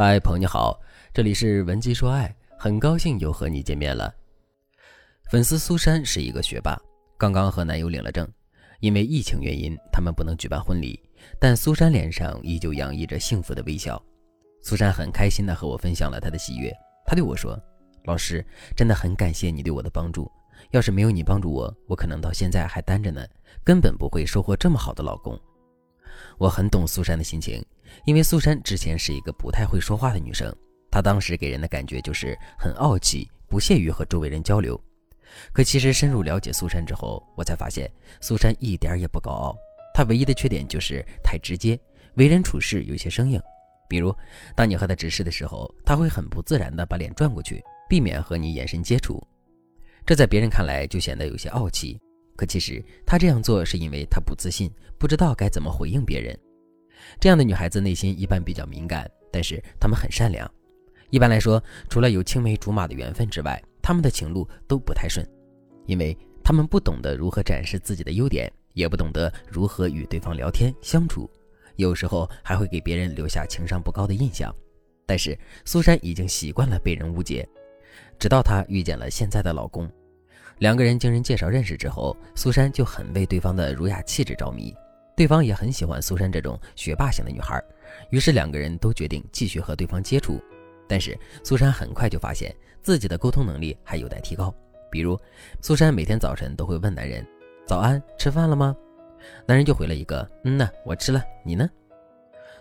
[0.00, 0.80] 嗨，朋友你好，
[1.12, 4.14] 这里是文姬说爱，很高兴又和你见面了。
[5.28, 6.80] 粉丝苏珊是一个学霸，
[7.18, 8.24] 刚刚和男友领了证，
[8.78, 11.02] 因为疫情原因，他们不能举办婚礼，
[11.40, 14.00] 但苏珊脸上依旧洋溢着幸福的微笑。
[14.62, 16.72] 苏珊很开心地和我分享了她的喜悦，
[17.04, 17.60] 她对我说
[18.06, 20.30] ：“老师，真的很感谢你对我的帮助，
[20.70, 23.26] 要是没有你帮助我，我可能到现在还单着呢，
[23.64, 25.36] 根本不会收获这么好的老公。”
[26.38, 27.64] 我很懂苏珊的心情。
[28.04, 30.54] 因为苏珊之前是一个不太会说话的女生，
[30.90, 34.78] 她当时给人的感觉就是很傲气，不屑于和周围人交流。
[35.52, 39.56] 可其实深入了解苏珊之后，我才发现苏珊一点也不高傲，
[39.94, 41.78] 她唯一的缺点就是太直接，
[42.14, 43.40] 为人处事有些生硬。
[43.88, 44.14] 比如，
[44.54, 49.26] 当你和她直视的时候，她会很不自然地把脸转过去，避免和你眼神接触。
[50.04, 51.98] 这在别人看来就显得有些傲气，
[52.38, 56.38] 可其实她这样做是因为她不自信，不知道该怎么回应别人。
[57.18, 60.48] 这样的女孩子内心一般比较敏感，但是她们很善良。
[61.10, 65.26] 一般来说，除了有青梅竹马的缘分之外，她们的情路都不太顺，
[65.86, 71.28] 因为她们不懂得如何展示自己的优点，也不懂得如何与对方聊天相处，
[71.74, 74.54] 有时候还会给别人留下情商不高的印象。
[75.06, 77.48] 但是苏珊已经习惯了被人误解，
[78.16, 79.90] 直到她遇见了现在的老公，
[80.58, 84.74] 两个人经人介绍认识之后，苏珊就很为对方的儒雅气质着迷。
[85.16, 87.60] 对方也很喜欢苏珊这种学霸型的女孩，
[88.10, 90.40] 于是两个人都决定继续和对方接触。
[90.88, 94.54] 但是苏珊很快就发现自己的沟通能力还有待提高。
[94.90, 95.18] 比如，
[95.60, 97.26] 苏珊每天早晨都会问男人
[97.66, 98.74] ：“早安，吃饭了吗？”
[99.44, 101.68] 男人就回了一个：“嗯呐，我吃了，你呢？”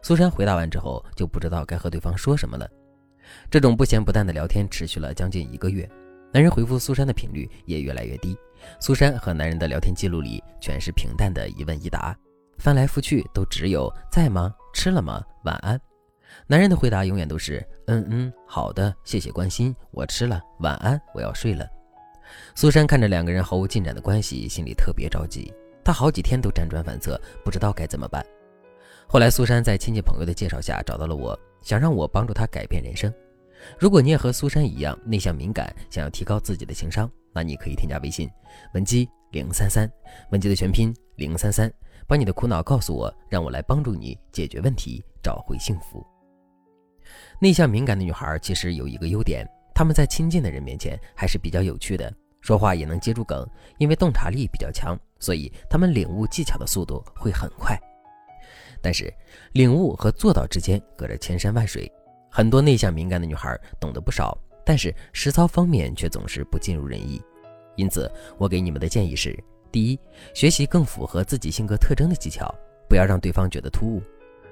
[0.00, 2.68] 苏珊回答完之后就不知道该和对方说什么了。
[3.50, 5.88] 这种不咸不淡的聊天持续了将近一个月，
[6.34, 8.36] 男人回复苏珊的频率也越来越低。
[8.80, 12.12] 苏珊和男人的聊天记录里全是平淡的一问一答。
[12.58, 14.52] 翻来覆去都只有在吗？
[14.72, 15.22] 吃了吗？
[15.44, 15.80] 晚安。
[16.48, 21.64] 男人的回答永远都是嗯嗯，好的，谢谢关心，我吃了，晚安，我要睡了。
[22.56, 25.54] 苏珊看着两个人毫无进展的关系，心里特别着急。
[25.84, 28.26] 她好几天都辗转反侧，不知道该怎么办。
[29.06, 33.12] 后来，苏珊在亲戚朋友的介绍下找到了我，想让我帮助她改变人生。
[33.78, 38.30] 如果你也和苏珊一样内向敏感，想要提高自己的情商，那你可以添加微信
[38.74, 39.90] 文姬零三三，
[40.30, 41.72] 文姬的全拼零三三。
[42.06, 46.04] 把你的苦恼告诉我，让我来帮助你解决问题，找回幸福。
[47.40, 53.48] 内向敏感的女孩其实有一个优点，她们在亲近的人面前还是比较有趣的，说话也能接住梗，
[53.78, 57.74] 因为洞察力比较强，所以她们领悟技巧的速度会很快。
[58.82, 59.10] 但是，
[59.52, 61.90] 领悟和做到之间隔着千山万水，
[62.36, 64.36] 很多内向敏感的女孩懂得不少，
[64.66, 67.22] 但是实操方面却总是不尽如人意。
[67.76, 69.38] 因此，我给你们的建议是。
[69.70, 70.00] 第一，
[70.34, 72.52] 学习更符合自己性格特征的技巧，
[72.88, 74.02] 不要让对方觉得突兀。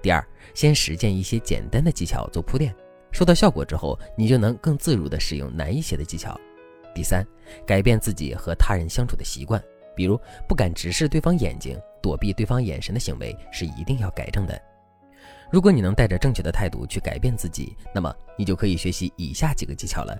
[0.00, 2.74] 第二，先实践一些简单的技巧做铺垫，
[3.12, 6.34] 收到效果之后，你就能更自如地使用难一些的技巧。
[6.94, 7.22] 第三，
[7.66, 9.62] 改变自己和他人相处的习惯，
[9.94, 14.58] 比如不敢直视对方眼睛、躲避对方眼神的行为是一定要改正的。
[15.50, 20.16] 如果你能带着正确的态度去改变自己，那么你就可以学习以下几个技巧了。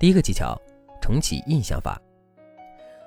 [0.00, 0.60] 第一个技巧，
[1.00, 2.00] 重启印象法。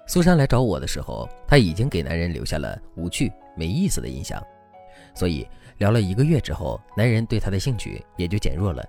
[0.08, 4.42] 苏珊来找我的时候，她已经给男人留下了无趣、没意思的印象，
[5.14, 5.48] 所以
[5.78, 8.84] 聊了一个月之后，男人对她的兴趣也就减弱了。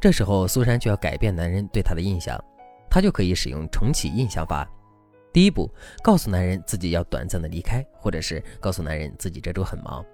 [0.00, 2.38] 这时候，苏珊就要改变男人对她的印象，
[2.88, 4.66] 她就可以使用重启印象法。
[5.32, 5.68] 第一步，
[6.02, 10.04] 告诉男人自己要短暂的离开，或者是告诉男人自己这周很忙。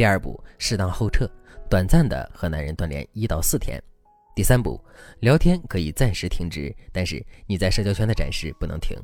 [0.00, 1.30] 第二步，适当后撤，
[1.68, 3.78] 短暂的和男人断联一到四天。
[4.34, 4.82] 第三步，
[5.18, 8.96] 聊天可以暂时停止，但是你在社交圈的展示不能停。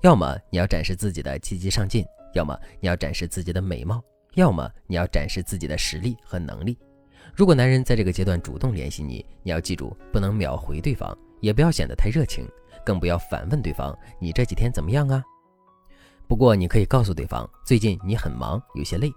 [0.00, 6.78] 要么你要展示自己的积极上进，要么你要展示自己的美貌，要么你要展示自己的实力和能力。
[7.34, 12.48] 如果男人在这个阶段主动联系你，你要记住不能秒回对方，也不要显得太热情，
[12.86, 15.22] 更不要反问对方你这几天怎么样啊？
[16.26, 19.12] 不过你可以告诉对方最近你很忙，有些累。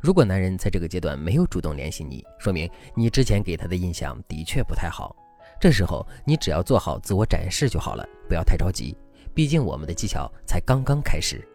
[0.00, 5.14] 如果男人在这个阶段没有主动联系你，说明你之前给他的印象的确不太好。
[5.60, 8.96] 这时候你只要做好自我展示就好了，不要太着急。
[9.32, 11.46] 毕竟我们的技巧才刚刚开始，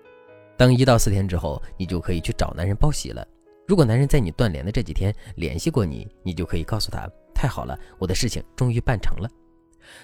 [0.57, 3.25] 等一到四天之后，你就可以去找男人报喜了。
[3.67, 9.29] 如果男人在你断联的这几天联系过你，你就可以告诉他：太好了，我的事情终于办成了。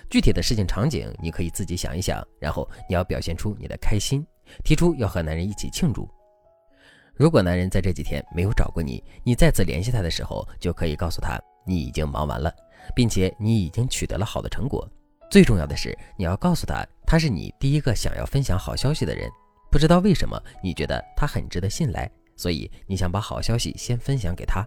[0.09, 4.25] 具体的事情场景你可以自己想一想，然后你要表现出你的开心，
[4.63, 6.09] 提出要和男人一起庆祝。
[7.15, 12.53] 如果男人在这几天没有找过你，你再次联系他的时候，就可以告诉他你已经忙完了，
[12.93, 14.85] 并且你已经取得了好的成果。
[15.31, 19.29] 最重要的是，你要告诉他，他是你第一个想要分享好消息的人。
[19.71, 24.65] 不知道为什么，你觉得他很值得信赖，所以你想把好消息先分享给他。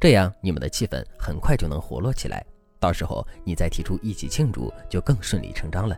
[0.00, 2.44] 这样你们的气氛很快就能活络起来。
[2.80, 5.96] 到时候你再提出一起庆祝，就更顺理成章了。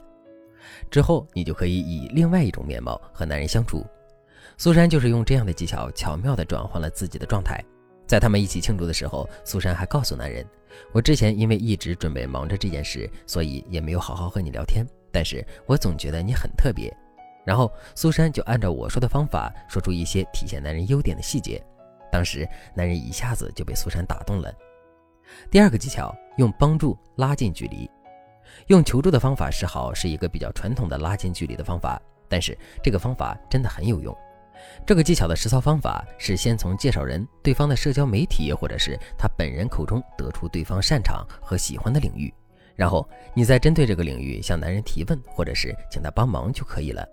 [0.91, 3.87] 之后你就可以以另外一种面貌和男人相处。
[4.57, 7.63] 苏珊就是用这样的技巧，巧妙地转换了自己的状态。
[8.07, 10.45] 在他们一起庆祝的时候，苏珊还告诉男人
[10.93, 14.85] ：“我之前因为一直准备忙着这件事，所以也没有好好和你聊天。
[15.13, 16.95] 但是我总觉得你很特别。”
[17.47, 21.65] 然后苏珊就按照我说的方法，说出一些体现男人优点的细节。
[22.13, 24.53] 当时男人一下子就被苏珊打动了。
[25.51, 27.89] 第二个技巧，用帮助拉近距离。
[28.67, 34.17] 用求助的方法示好是一个比较传统的拉近距离的方法，但是这个方法真的很有用。
[34.87, 42.33] 这个技巧的实操方法是先从介绍人、对方的社交媒体或者是他本人口中得出对方擅长和喜欢的领域，
[42.75, 47.07] 然后你再针对这个领域向男人提问，或者是请他帮忙就可以了。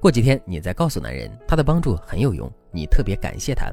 [0.00, 3.72] 过几天你再告诉男人他的帮助很有用，你特别感谢他。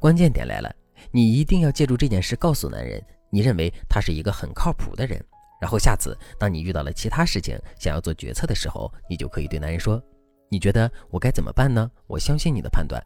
[0.00, 0.74] 关键点来了，
[1.10, 5.22] 你一定要借助这件事告诉男人，你认为他是一个很靠谱的人。
[5.60, 10.00] 然后下次当你遇到了其他事情想要做决策的时候，你就可以对男人说
[10.48, 11.90] ：“你觉得我该怎么办呢？
[12.06, 13.02] 我相信你的判断。”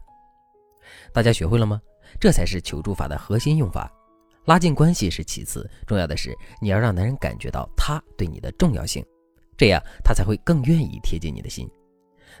[1.13, 1.81] 大家学会了吗？
[2.19, 3.91] 这才是求助法的核心用法。
[4.45, 9.03] 拉近关系是其次，重要的是你要让男人感觉到他对你的重要性，
[9.57, 11.69] 这样他才会更愿意贴近你的心。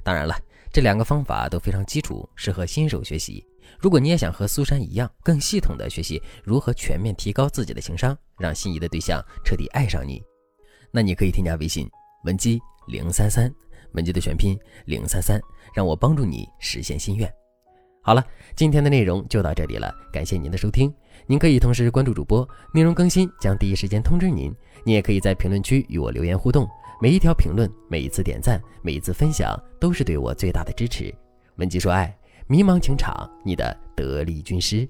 [0.03, 0.35] 当然了，
[0.71, 3.45] 这两个方法都非常基础，适合新手学习。
[3.79, 10.21] 如果你也想和苏珊一样，更系统的学习如何全面提高自己的情商，让心仪的对象彻底爱上你，
[10.91, 11.89] 那你可以添加微信
[12.25, 13.49] 文姬零三三，
[13.93, 15.41] 文姬的全拼零三三，
[15.73, 17.31] 让我帮助你实现心愿。
[18.01, 18.25] 好了，
[18.55, 20.93] 今天的内容就到这里了，感谢您的收听。
[21.25, 24.53] 您可以同时关注主播，内容更新将第一时间通知您。
[24.83, 26.67] 你也可以在评论区与我留言互动，
[27.01, 31.13] 每一条评论、每一次点赞、每一次分享，都是对我最大的支持。
[31.55, 32.13] 文姬说爱。
[32.45, 34.87] 迷茫情场，你的得力军师。